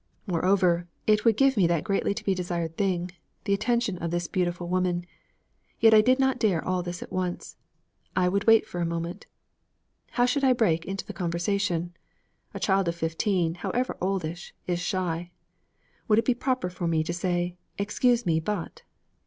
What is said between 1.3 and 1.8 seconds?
give me